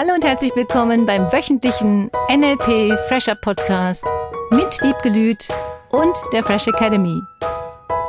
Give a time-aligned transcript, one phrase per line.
[0.00, 4.04] Hallo und herzlich willkommen beim wöchentlichen NLP Fresher Podcast
[4.52, 5.48] mit Wiebke Lüth
[5.90, 7.20] und der Fresh Academy.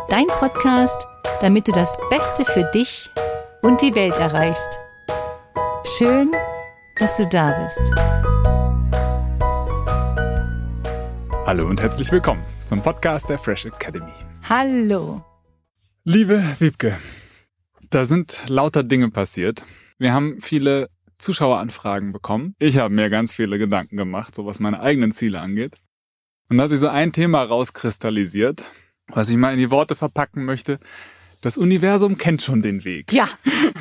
[0.07, 1.07] Dein Podcast,
[1.41, 3.09] damit du das Beste für dich
[3.63, 4.69] und die Welt erreichst.
[5.97, 6.31] Schön,
[6.99, 7.81] dass du da bist.
[11.47, 14.13] Hallo und herzlich willkommen zum Podcast der Fresh Academy.
[14.47, 15.23] Hallo.
[16.03, 16.99] Liebe Wiebke,
[17.89, 19.65] da sind lauter Dinge passiert.
[19.97, 20.87] Wir haben viele
[21.19, 22.55] Zuschaueranfragen bekommen.
[22.59, 25.77] Ich habe mir ganz viele Gedanken gemacht, so was meine eigenen Ziele angeht.
[26.49, 28.63] Und da hat sich so ein Thema rauskristallisiert,
[29.07, 30.79] was ich mal in die Worte verpacken möchte.
[31.41, 33.13] Das Universum kennt schon den Weg.
[33.13, 33.29] Ja,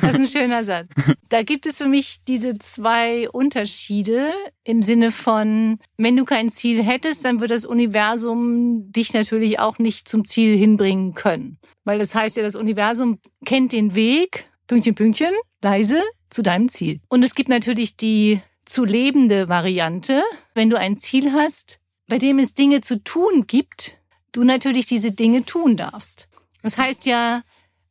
[0.01, 0.87] das ist ein schöner Satz.
[1.27, 4.31] Da gibt es für mich diese zwei Unterschiede
[4.63, 9.77] im Sinne von, wenn du kein Ziel hättest, dann wird das Universum dich natürlich auch
[9.77, 11.57] nicht zum Ziel hinbringen können.
[11.83, 17.01] Weil das heißt ja, das Universum kennt den Weg, Pünktchen, Pünktchen, leise, zu deinem Ziel.
[17.09, 22.39] Und es gibt natürlich die zu lebende Variante, wenn du ein Ziel hast, bei dem
[22.39, 23.97] es Dinge zu tun gibt,
[24.31, 26.27] du natürlich diese Dinge tun darfst.
[26.61, 27.41] Das heißt ja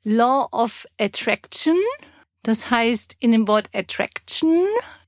[0.05, 1.77] Law of Attraction.
[2.43, 4.65] Das heißt, in dem Wort Attraction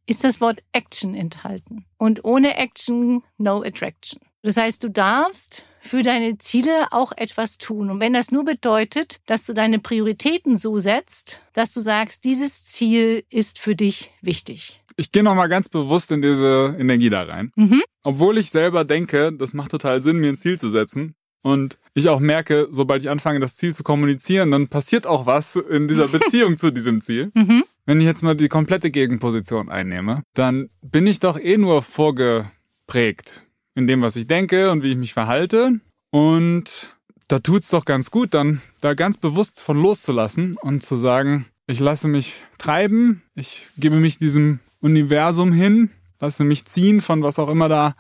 [0.07, 1.87] ist das Wort Action enthalten.
[1.97, 4.21] Und ohne Action, no Attraction.
[4.43, 7.91] Das heißt, du darfst für deine Ziele auch etwas tun.
[7.91, 12.67] Und wenn das nur bedeutet, dass du deine Prioritäten so setzt, dass du sagst, dieses
[12.67, 14.83] Ziel ist für dich wichtig.
[14.97, 17.53] Ich gehe nochmal ganz bewusst in diese Energie da rein.
[17.57, 17.83] Mhm.
[18.03, 21.15] Obwohl ich selber denke, das macht total Sinn, mir ein Ziel zu setzen.
[21.43, 25.57] Und ich auch merke, sobald ich anfange, das Ziel zu kommunizieren, dann passiert auch was
[25.57, 27.31] in dieser Beziehung zu diesem Ziel.
[27.35, 27.65] Mhm.
[27.87, 33.47] Wenn ich jetzt mal die komplette Gegenposition einnehme, dann bin ich doch eh nur vorgeprägt
[33.81, 35.81] in dem, was ich denke und wie ich mich verhalte.
[36.11, 36.95] Und
[37.29, 41.81] da tut's doch ganz gut, dann da ganz bewusst von loszulassen und zu sagen, ich
[41.81, 47.49] lasse mich treiben, ich gebe mich diesem Universum hin, lasse mich ziehen von was auch
[47.49, 47.95] immer da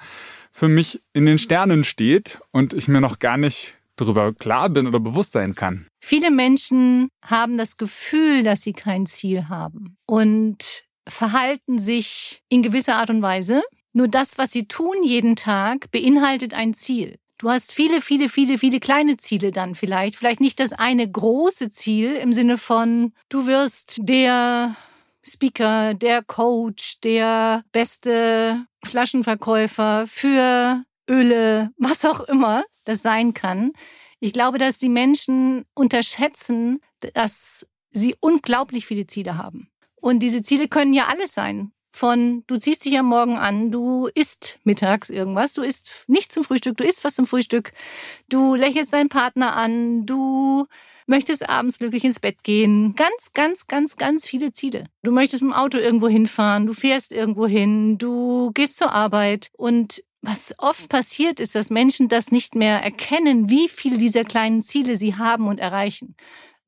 [0.50, 4.87] für mich in den Sternen steht und ich mir noch gar nicht darüber klar bin
[4.87, 5.87] oder bewusst sein kann.
[6.03, 12.97] Viele Menschen haben das Gefühl, dass sie kein Ziel haben und verhalten sich in gewisser
[12.97, 13.62] Art und Weise,
[13.93, 17.19] nur das, was sie tun jeden Tag, beinhaltet ein Ziel.
[17.39, 20.17] Du hast viele, viele, viele, viele kleine Ziele dann vielleicht.
[20.17, 24.77] Vielleicht nicht das eine große Ziel im Sinne von, du wirst der
[25.23, 33.73] Speaker, der Coach, der beste Flaschenverkäufer für Öle, was auch immer das sein kann.
[34.21, 36.81] Ich glaube, dass die Menschen unterschätzen,
[37.15, 39.71] dass sie unglaublich viele Ziele haben.
[39.97, 44.09] Und diese Ziele können ja alles sein von du ziehst dich am Morgen an, du
[44.15, 47.73] isst mittags irgendwas, du isst nicht zum Frühstück, du isst was zum Frühstück,
[48.28, 50.67] du lächelst deinen Partner an, du
[51.06, 52.95] möchtest abends glücklich ins Bett gehen.
[52.95, 54.84] Ganz, ganz, ganz, ganz viele Ziele.
[55.03, 59.50] Du möchtest mit dem Auto irgendwo hinfahren, du fährst irgendwo hin, du gehst zur Arbeit
[59.56, 64.61] und was oft passiert, ist, dass Menschen das nicht mehr erkennen, wie viele dieser kleinen
[64.61, 66.15] Ziele sie haben und erreichen.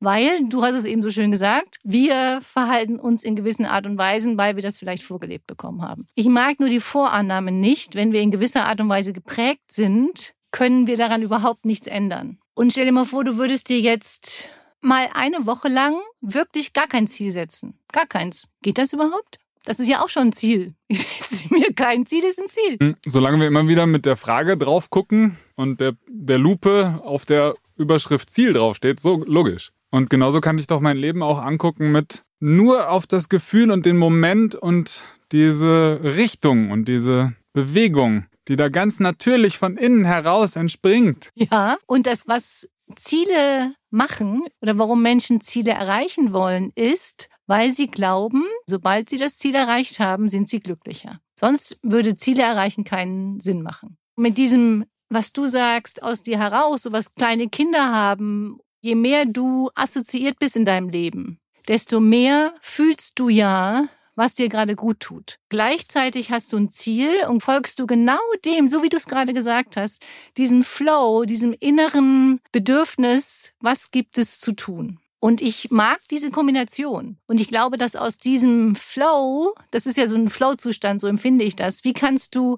[0.03, 3.97] Weil, du hast es eben so schön gesagt, wir verhalten uns in gewissen Art und
[3.97, 6.09] Weisen, weil wir das vielleicht vorgelebt bekommen haben.
[6.13, 10.33] Ich mag nur die Vorannahme nicht, wenn wir in gewisser Art und Weise geprägt sind,
[10.51, 12.37] können wir daran überhaupt nichts ändern.
[12.53, 14.49] Und stell dir mal vor, du würdest dir jetzt
[14.81, 17.79] mal eine Woche lang wirklich gar kein Ziel setzen.
[17.93, 18.49] Gar keins.
[18.61, 19.39] Geht das überhaupt?
[19.63, 20.75] Das ist ja auch schon ein Ziel.
[20.89, 22.77] Ich setze mir kein Ziel, ist ein Ziel.
[22.79, 27.25] Hm, solange wir immer wieder mit der Frage drauf gucken und der, der Lupe auf
[27.25, 29.71] der Überschrift Ziel draufsteht, so logisch.
[29.93, 33.85] Und genauso kann ich doch mein Leben auch angucken mit nur auf das Gefühl und
[33.85, 40.55] den Moment und diese Richtung und diese Bewegung, die da ganz natürlich von innen heraus
[40.55, 41.29] entspringt.
[41.35, 47.85] Ja, und das, was Ziele machen oder warum Menschen Ziele erreichen wollen, ist, weil sie
[47.85, 51.19] glauben, sobald sie das Ziel erreicht haben, sind sie glücklicher.
[51.39, 53.97] Sonst würde Ziele erreichen keinen Sinn machen.
[54.15, 59.25] Mit diesem, was du sagst, aus dir heraus, so was kleine Kinder haben je mehr
[59.25, 64.99] du assoziiert bist in deinem Leben, desto mehr fühlst du ja, was dir gerade gut
[64.99, 65.39] tut.
[65.49, 69.33] Gleichzeitig hast du ein Ziel und folgst du genau dem, so wie du es gerade
[69.33, 70.03] gesagt hast,
[70.37, 74.99] diesem Flow, diesem inneren Bedürfnis, was gibt es zu tun.
[75.19, 77.17] Und ich mag diese Kombination.
[77.27, 81.45] Und ich glaube, dass aus diesem Flow, das ist ja so ein Flow-Zustand, so empfinde
[81.45, 82.57] ich das, wie kannst du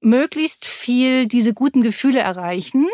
[0.00, 2.88] möglichst viel diese guten Gefühle erreichen,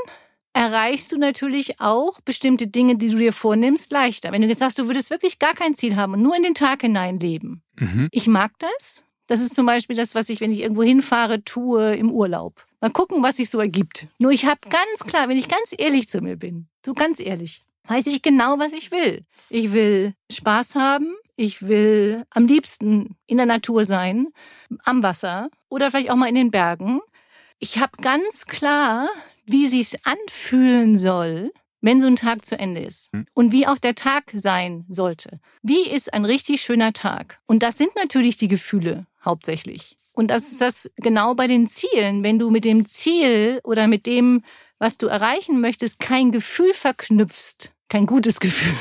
[0.57, 4.33] erreichst du natürlich auch bestimmte Dinge, die du dir vornimmst, leichter.
[4.33, 6.55] Wenn du jetzt sagst, du würdest wirklich gar kein Ziel haben und nur in den
[6.55, 7.63] Tag hinein leben.
[7.79, 8.09] Mhm.
[8.11, 9.05] Ich mag das.
[9.27, 12.65] Das ist zum Beispiel das, was ich, wenn ich irgendwo hinfahre, tue im Urlaub.
[12.81, 14.07] Mal gucken, was sich so ergibt.
[14.19, 17.63] Nur ich habe ganz klar, wenn ich ganz ehrlich zu mir bin, so ganz ehrlich,
[17.89, 19.25] weiß ich genau, was ich will.
[19.51, 21.17] Ich will Spaß haben.
[21.37, 24.29] ich will am liebsten in der Natur sein,
[24.85, 27.01] am Wasser oder vielleicht auch mal in den Bergen.
[27.59, 29.09] Ich habe ganz klar,
[29.47, 33.27] wie sich's anfühlen soll, wenn so ein Tag zu Ende ist hm.
[33.33, 35.41] und wie auch der Tag sein sollte.
[35.63, 37.41] Wie ist ein richtig schöner Tag?
[37.47, 39.97] Und das sind natürlich die Gefühle hauptsächlich.
[40.13, 42.23] Und das ist das genau bei den Zielen.
[42.23, 44.43] Wenn du mit dem Ziel oder mit dem,
[44.79, 48.75] was du erreichen möchtest, kein Gefühl verknüpfst, kein gutes Gefühl,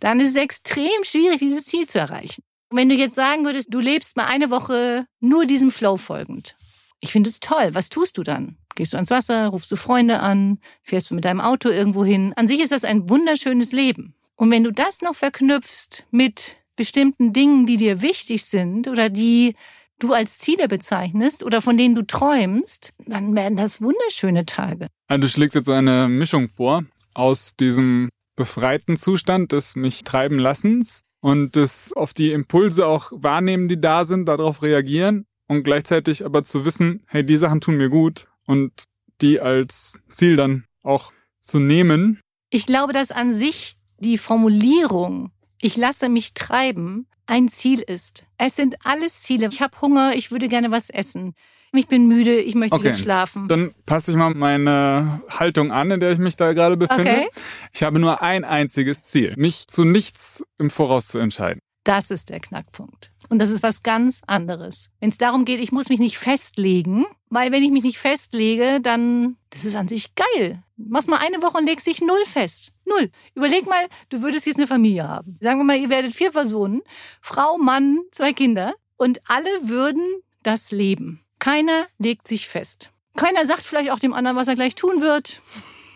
[0.00, 2.42] dann ist es extrem schwierig, dieses Ziel zu erreichen.
[2.70, 6.56] Und wenn du jetzt sagen würdest, du lebst mal eine Woche nur diesem Flow folgend.
[7.00, 7.70] Ich finde es toll.
[7.72, 8.56] Was tust du dann?
[8.80, 12.32] Gehst du ans Wasser, rufst du Freunde an, fährst du mit deinem Auto irgendwo hin?
[12.36, 14.14] An sich ist das ein wunderschönes Leben.
[14.36, 19.54] Und wenn du das noch verknüpfst mit bestimmten Dingen, die dir wichtig sind oder die
[19.98, 24.86] du als Ziele bezeichnest oder von denen du träumst, dann werden das wunderschöne Tage.
[25.08, 31.02] Also du schlägst jetzt eine Mischung vor aus diesem befreiten Zustand des mich treiben lassens
[31.20, 36.44] und das auf die Impulse auch wahrnehmen, die da sind, darauf reagieren und gleichzeitig aber
[36.44, 38.72] zu wissen, hey, die Sachen tun mir gut und
[39.20, 41.12] die als Ziel dann auch
[41.44, 42.20] zu nehmen.
[42.50, 45.30] Ich glaube, dass an sich die Formulierung,
[45.60, 48.26] ich lasse mich treiben, ein Ziel ist.
[48.38, 49.48] Es sind alles Ziele.
[49.52, 51.34] Ich habe Hunger, ich würde gerne was essen.
[51.72, 52.88] Ich bin müde, ich möchte okay.
[52.88, 53.46] jetzt schlafen.
[53.46, 57.02] Dann passe ich mal meine Haltung an, in der ich mich da gerade befinde.
[57.02, 57.28] Okay.
[57.72, 61.60] Ich habe nur ein einziges Ziel, mich zu nichts im Voraus zu entscheiden.
[61.84, 63.12] Das ist der Knackpunkt.
[63.30, 64.90] Und das ist was ganz anderes.
[64.98, 68.80] Wenn es darum geht, ich muss mich nicht festlegen, weil wenn ich mich nicht festlege,
[68.80, 70.64] dann, das ist an sich geil.
[70.76, 72.72] Mach's mal eine Woche und legst dich null fest.
[72.84, 73.08] Null.
[73.36, 75.38] Überleg mal, du würdest jetzt eine Familie haben.
[75.40, 76.82] Sagen wir mal, ihr werdet vier Personen,
[77.20, 80.02] Frau, Mann, zwei Kinder und alle würden
[80.42, 81.20] das leben.
[81.38, 82.90] Keiner legt sich fest.
[83.16, 85.40] Keiner sagt vielleicht auch dem anderen, was er gleich tun wird.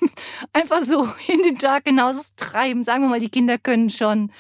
[0.53, 2.85] Einfach so in den Tag hinaus treiben.
[2.85, 4.31] Sagen wir mal, die Kinder können schon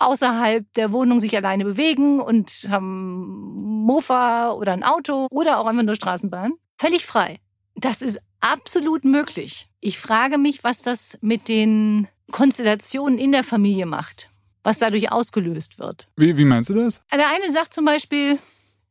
[0.00, 5.82] außerhalb der Wohnung sich alleine bewegen und haben Mofa oder ein Auto oder auch einfach
[5.82, 6.54] nur Straßenbahn.
[6.78, 7.38] Völlig frei.
[7.76, 9.68] Das ist absolut möglich.
[9.80, 14.28] Ich frage mich, was das mit den Konstellationen in der Familie macht,
[14.62, 16.08] was dadurch ausgelöst wird.
[16.16, 17.02] Wie, wie meinst du das?
[17.12, 18.38] Der eine sagt zum Beispiel,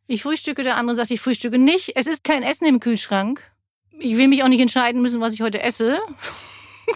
[0.07, 1.93] ich frühstücke, der andere sagt, ich frühstücke nicht.
[1.95, 3.43] Es ist kein Essen im Kühlschrank.
[3.99, 5.99] Ich will mich auch nicht entscheiden müssen, was ich heute esse.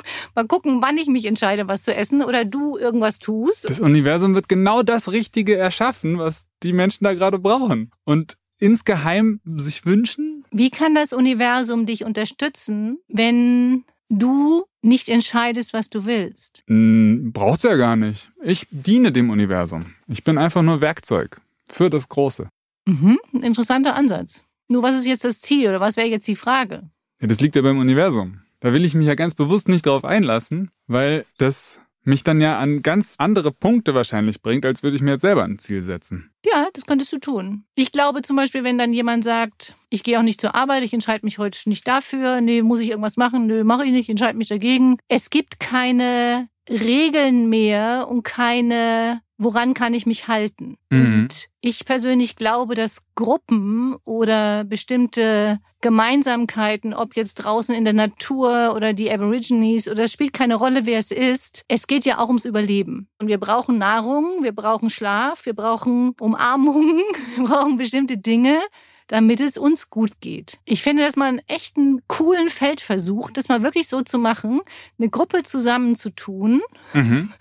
[0.35, 3.69] Mal gucken, wann ich mich entscheide, was zu essen oder du irgendwas tust.
[3.69, 7.91] Das Universum wird genau das Richtige erschaffen, was die Menschen da gerade brauchen.
[8.05, 10.45] Und insgeheim sich wünschen.
[10.51, 16.63] Wie kann das Universum dich unterstützen, wenn du nicht entscheidest, was du willst?
[16.67, 18.31] Hm, braucht ja gar nicht.
[18.41, 19.93] Ich diene dem Universum.
[20.07, 22.49] Ich bin einfach nur Werkzeug für das Große.
[22.85, 24.43] Mhm, interessanter Ansatz.
[24.67, 26.89] Nur was ist jetzt das Ziel oder was wäre jetzt die Frage?
[27.21, 28.39] Ja, das liegt ja beim Universum.
[28.63, 32.59] Da will ich mich ja ganz bewusst nicht darauf einlassen, weil das mich dann ja
[32.59, 36.31] an ganz andere Punkte wahrscheinlich bringt, als würde ich mir jetzt selber ein Ziel setzen.
[36.45, 37.65] Ja, das könntest du tun.
[37.75, 40.93] Ich glaube zum Beispiel, wenn dann jemand sagt, ich gehe auch nicht zur Arbeit, ich
[40.93, 44.37] entscheide mich heute nicht dafür, nee, muss ich irgendwas machen, nö, mache ich nicht, entscheide
[44.37, 44.97] mich dagegen.
[45.09, 50.77] Es gibt keine Regeln mehr und keine woran kann ich mich halten?
[50.89, 51.23] Mhm.
[51.23, 58.73] Und ich persönlich glaube, dass Gruppen oder bestimmte Gemeinsamkeiten, ob jetzt draußen in der Natur
[58.75, 61.63] oder die Aborigines oder es spielt keine Rolle, wer es ist.
[61.67, 63.09] Es geht ja auch ums Überleben.
[63.19, 67.01] Und wir brauchen Nahrung, wir brauchen Schlaf, wir brauchen Umarmung,
[67.35, 68.59] wir brauchen bestimmte Dinge
[69.07, 70.59] damit es uns gut geht.
[70.65, 74.61] Ich finde das mal einen echten coolen Feldversuch, das mal wirklich so zu machen,
[74.97, 76.61] eine Gruppe zusammenzutun
[76.93, 77.31] mhm.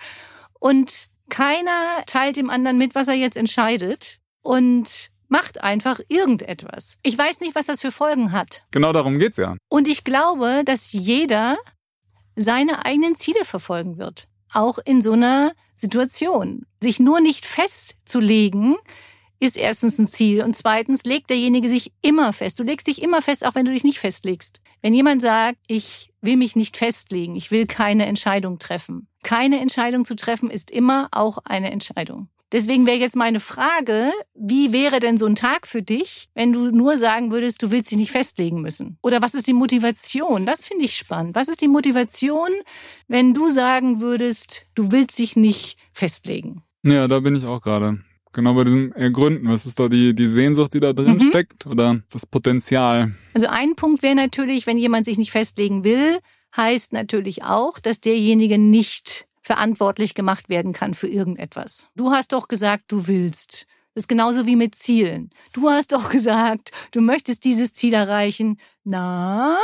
[0.59, 6.99] und keiner teilt dem anderen mit, was er jetzt entscheidet und macht einfach irgendetwas.
[7.03, 8.65] Ich weiß nicht, was das für Folgen hat.
[8.71, 9.57] Genau darum geht's ja.
[9.71, 11.57] Und ich glaube, dass jeder
[12.37, 14.29] seine eigenen Ziele verfolgen wird.
[14.53, 16.67] Auch in so einer Situation.
[16.83, 18.77] Sich nur nicht festzulegen,
[19.41, 22.61] ist erstens ein Ziel und zweitens legt derjenige sich immer fest.
[22.61, 24.61] Du legst dich immer fest, auch wenn du dich nicht festlegst.
[24.83, 29.09] Wenn jemand sagt, ich will mich nicht festlegen, ich will keine Entscheidung treffen.
[29.23, 32.29] Keine Entscheidung zu treffen ist immer auch eine Entscheidung.
[32.53, 36.71] Deswegen wäre jetzt meine Frage, wie wäre denn so ein Tag für dich, wenn du
[36.71, 38.99] nur sagen würdest, du willst dich nicht festlegen müssen?
[39.03, 40.45] Oder was ist die Motivation?
[40.45, 41.35] Das finde ich spannend.
[41.35, 42.51] Was ist die Motivation,
[43.09, 46.63] wenn du sagen würdest, du willst dich nicht festlegen?
[46.83, 48.01] Ja, da bin ich auch gerade.
[48.35, 49.49] Genau bei diesem Ergründen.
[49.49, 51.29] Was ist da die, die Sehnsucht, die da drin mhm.
[51.29, 53.15] steckt oder das Potenzial?
[53.33, 56.19] Also ein Punkt wäre natürlich, wenn jemand sich nicht festlegen will,
[56.57, 61.89] heißt natürlich auch, dass derjenige nicht verantwortlich gemacht werden kann für irgendetwas.
[61.97, 63.67] Du hast doch gesagt, du willst.
[63.95, 65.31] Das ist genauso wie mit Zielen.
[65.53, 68.59] Du hast doch gesagt, du möchtest dieses Ziel erreichen.
[68.85, 69.59] Na,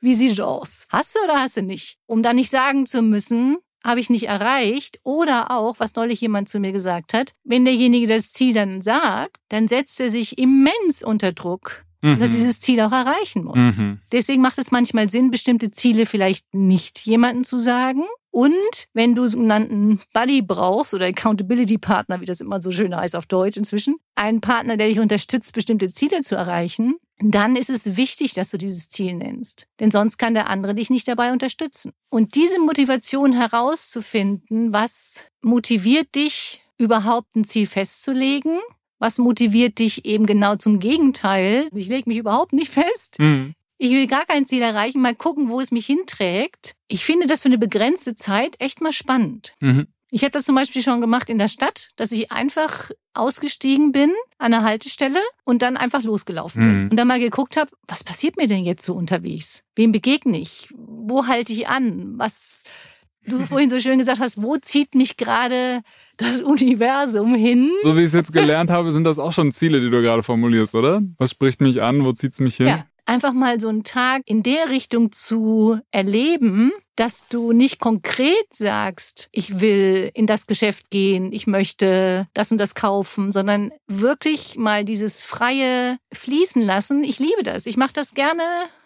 [0.00, 0.86] wie sieht es aus?
[0.88, 1.98] Hast du oder hast du nicht?
[2.06, 4.98] Um dann nicht sagen zu müssen, habe ich nicht erreicht.
[5.04, 9.36] Oder auch, was neulich jemand zu mir gesagt hat, wenn derjenige das Ziel dann sagt,
[9.50, 12.32] dann setzt er sich immens unter Druck, dass er mhm.
[12.32, 13.56] dieses Ziel auch erreichen muss.
[13.56, 14.00] Mhm.
[14.12, 18.02] Deswegen macht es manchmal Sinn, bestimmte Ziele vielleicht nicht jemandem zu sagen.
[18.30, 18.52] Und
[18.92, 23.26] wenn du sogenannten Buddy brauchst oder Accountability Partner, wie das immer so schön heißt auf
[23.26, 28.34] Deutsch inzwischen, einen Partner, der dich unterstützt, bestimmte Ziele zu erreichen, dann ist es wichtig,
[28.34, 29.68] dass du dieses Ziel nennst.
[29.78, 31.92] Denn sonst kann der andere dich nicht dabei unterstützen.
[32.10, 38.58] Und diese Motivation herauszufinden, was motiviert dich, überhaupt ein Ziel festzulegen?
[39.04, 41.68] Was motiviert dich eben genau zum Gegenteil?
[41.74, 43.18] Ich lege mich überhaupt nicht fest.
[43.18, 43.52] Mhm.
[43.76, 46.74] Ich will gar kein Ziel erreichen, mal gucken, wo es mich hinträgt.
[46.88, 49.52] Ich finde das für eine begrenzte Zeit echt mal spannend.
[49.60, 49.88] Mhm.
[50.10, 54.10] Ich habe das zum Beispiel schon gemacht in der Stadt, dass ich einfach ausgestiegen bin
[54.38, 56.84] an der Haltestelle und dann einfach losgelaufen bin.
[56.84, 56.90] Mhm.
[56.90, 59.64] Und dann mal geguckt habe, was passiert mir denn jetzt so unterwegs?
[59.76, 60.68] Wem begegne ich?
[60.74, 62.14] Wo halte ich an?
[62.16, 62.64] Was
[63.26, 65.80] du vorhin so schön gesagt hast, wo zieht mich gerade
[66.16, 67.70] das Universum hin?
[67.82, 70.22] So wie ich es jetzt gelernt habe, sind das auch schon Ziele, die du gerade
[70.22, 71.02] formulierst, oder?
[71.18, 72.04] Was spricht mich an?
[72.04, 72.66] Wo zieht es mich hin?
[72.66, 78.46] Ja, einfach mal so einen Tag in der Richtung zu erleben, dass du nicht konkret
[78.52, 84.56] sagst, ich will in das Geschäft gehen, ich möchte das und das kaufen, sondern wirklich
[84.56, 87.02] mal dieses freie fließen lassen.
[87.02, 87.66] Ich liebe das.
[87.66, 88.42] Ich mache das gerne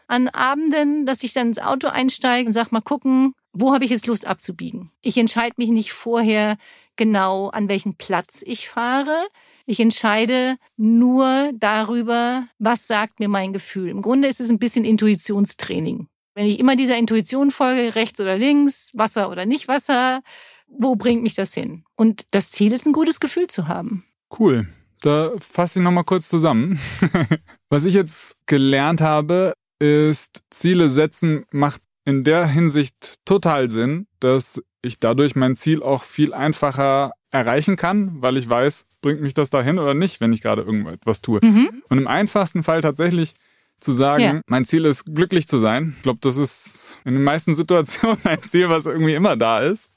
[0.06, 3.90] an Abenden, dass ich dann ins Auto einsteige und sag mal gucken, wo habe ich
[3.90, 4.90] jetzt Lust abzubiegen?
[5.02, 6.56] Ich entscheide mich nicht vorher
[6.96, 9.26] genau, an welchen Platz ich fahre.
[9.66, 13.88] Ich entscheide nur darüber, was sagt mir mein Gefühl.
[13.88, 16.08] Im Grunde ist es ein bisschen Intuitionstraining.
[16.34, 20.22] Wenn ich immer dieser Intuition folge, rechts oder links, Wasser oder nicht Wasser,
[20.68, 21.84] wo bringt mich das hin?
[21.96, 24.04] Und das Ziel ist, ein gutes Gefühl zu haben.
[24.38, 24.68] Cool.
[25.00, 26.78] Da fasse ich nochmal kurz zusammen.
[27.68, 34.62] Was ich jetzt gelernt habe, ist, Ziele setzen macht in der Hinsicht total Sinn, dass
[34.80, 39.50] ich dadurch mein Ziel auch viel einfacher erreichen kann, weil ich weiß, bringt mich das
[39.50, 41.38] dahin oder nicht, wenn ich gerade irgendwas tue.
[41.42, 41.82] Mhm.
[41.90, 43.34] Und im einfachsten Fall tatsächlich
[43.78, 44.40] zu sagen, ja.
[44.46, 45.92] mein Ziel ist glücklich zu sein.
[45.96, 49.90] Ich glaube, das ist in den meisten Situationen ein Ziel, was irgendwie immer da ist.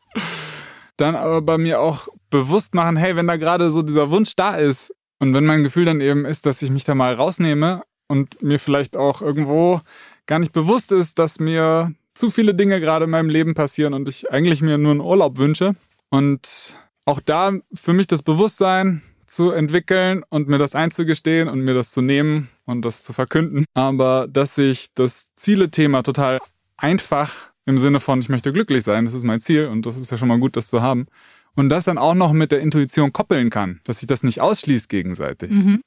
[0.98, 4.56] Dann aber bei mir auch bewusst machen, hey, wenn da gerade so dieser Wunsch da
[4.56, 8.42] ist und wenn mein Gefühl dann eben ist, dass ich mich da mal rausnehme und
[8.42, 9.80] mir vielleicht auch irgendwo
[10.26, 14.10] gar nicht bewusst ist, dass mir zu viele Dinge gerade in meinem Leben passieren und
[14.10, 15.76] ich eigentlich mir nur einen Urlaub wünsche.
[16.10, 16.76] Und
[17.06, 21.92] auch da für mich das Bewusstsein zu entwickeln und mir das einzugestehen und mir das
[21.92, 23.66] zu nehmen und das zu verkünden.
[23.74, 26.40] Aber dass ich das Ziele-Thema total
[26.78, 30.12] einfach im Sinne von, ich möchte glücklich sein, das ist mein Ziel und das ist
[30.12, 31.08] ja schon mal gut, das zu haben.
[31.56, 34.90] Und das dann auch noch mit der Intuition koppeln kann, dass sich das nicht ausschließt
[34.90, 35.52] gegenseitig.
[35.52, 35.82] Mhm.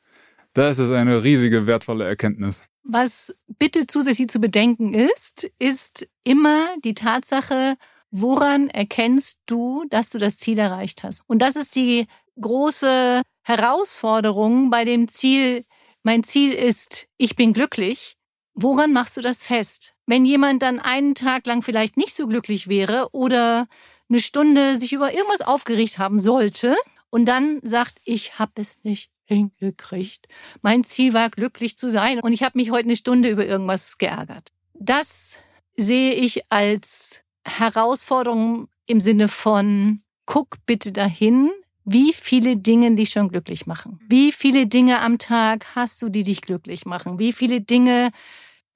[0.54, 2.68] Da ist eine riesige, wertvolle Erkenntnis.
[2.84, 7.76] Was bitte zusätzlich zu bedenken ist, ist immer die Tatsache,
[8.12, 11.22] woran erkennst du, dass du das Ziel erreicht hast?
[11.26, 12.06] Und das ist die
[12.40, 15.64] große Herausforderung bei dem Ziel,
[16.04, 18.16] mein Ziel ist, ich bin glücklich.
[18.54, 19.94] Woran machst du das fest?
[20.06, 23.66] Wenn jemand dann einen Tag lang vielleicht nicht so glücklich wäre oder
[24.08, 26.76] eine Stunde sich über irgendwas aufgeregt haben sollte
[27.10, 30.28] und dann sagt, ich habe es nicht hingekriegt.
[30.62, 33.98] Mein Ziel war glücklich zu sein und ich habe mich heute eine Stunde über irgendwas
[33.98, 34.52] geärgert.
[34.74, 35.36] Das
[35.76, 41.50] sehe ich als Herausforderung im Sinne von, guck bitte dahin,
[41.84, 44.00] wie viele Dinge dich schon glücklich machen.
[44.08, 47.18] Wie viele Dinge am Tag hast du, die dich glücklich machen?
[47.18, 48.10] Wie viele Dinge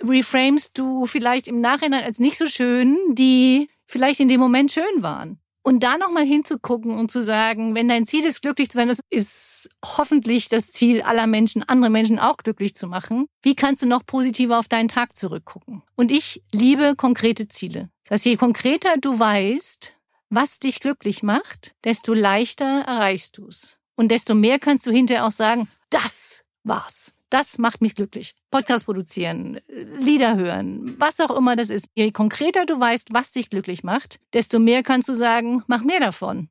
[0.02, 4.84] reframest du vielleicht im Nachhinein als nicht so schön, die vielleicht in dem Moment schön
[5.02, 5.40] waren?
[5.68, 9.00] Und da nochmal hinzugucken und zu sagen, wenn dein Ziel ist, glücklich zu werden, das
[9.10, 13.26] ist hoffentlich das Ziel aller Menschen, andere Menschen auch glücklich zu machen.
[13.42, 15.82] Wie kannst du noch positiver auf deinen Tag zurückgucken?
[15.94, 17.90] Und ich liebe konkrete Ziele.
[18.04, 19.92] Das heißt, je konkreter du weißt,
[20.30, 23.76] was dich glücklich macht, desto leichter erreichst du es.
[23.94, 27.12] Und desto mehr kannst du hinterher auch sagen, das war's.
[27.30, 28.34] Das macht mich glücklich.
[28.50, 29.60] Podcast produzieren,
[29.98, 31.88] Lieder hören, was auch immer das ist.
[31.94, 36.00] Je konkreter du weißt, was dich glücklich macht, desto mehr kannst du sagen, mach mehr
[36.00, 36.48] davon.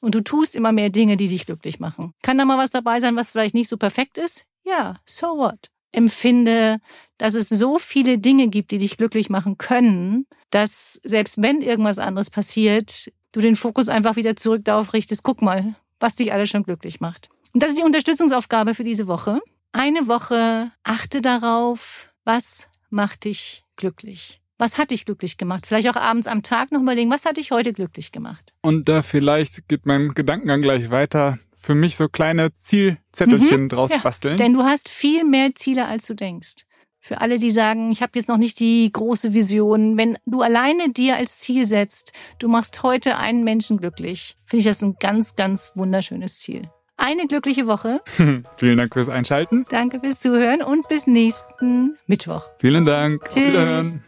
[0.00, 2.14] Und du tust immer mehr Dinge, die dich glücklich machen.
[2.22, 4.46] Kann da mal was dabei sein, was vielleicht nicht so perfekt ist?
[4.64, 5.70] Ja, so what?
[5.92, 6.78] Empfinde,
[7.18, 11.98] dass es so viele Dinge gibt, die dich glücklich machen können, dass selbst wenn irgendwas
[11.98, 16.48] anderes passiert, du den Fokus einfach wieder zurück darauf richtest, guck mal, was dich alles
[16.48, 17.28] schon glücklich macht.
[17.52, 19.40] Und das ist die Unterstützungsaufgabe für diese Woche
[19.72, 24.40] eine Woche achte darauf, was macht dich glücklich.
[24.58, 25.66] Was hat dich glücklich gemacht?
[25.66, 28.52] Vielleicht auch abends am Tag noch überlegen, was hat dich heute glücklich gemacht?
[28.60, 31.38] Und da vielleicht geht mein Gedankengang gleich weiter.
[31.56, 34.36] Für mich so kleine Zielzettelchen mhm, draus ja, basteln.
[34.36, 36.66] Denn du hast viel mehr Ziele, als du denkst.
[36.98, 40.92] Für alle, die sagen, ich habe jetzt noch nicht die große Vision, wenn du alleine
[40.92, 45.36] dir als Ziel setzt, du machst heute einen Menschen glücklich, finde ich das ein ganz,
[45.36, 46.68] ganz wunderschönes Ziel.
[47.02, 48.02] Eine glückliche Woche.
[48.56, 49.64] Vielen Dank fürs Einschalten.
[49.70, 52.42] Danke fürs Zuhören und bis nächsten Mittwoch.
[52.58, 53.24] Vielen Dank.
[53.24, 53.46] Tschüss.
[53.46, 54.04] Wiederhören.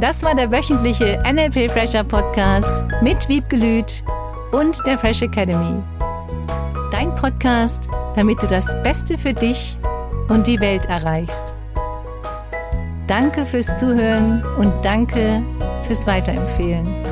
[0.00, 4.02] Das war der wöchentliche NLP Fresher Podcast mit Wiebgelüt
[4.52, 5.82] und der Fresh Academy.
[6.90, 9.76] Dein Podcast, damit du das Beste für dich
[10.28, 11.54] und die Welt erreichst.
[13.06, 15.42] Danke fürs Zuhören und danke
[15.86, 17.11] fürs Weiterempfehlen.